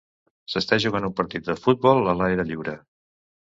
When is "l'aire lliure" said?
2.23-2.79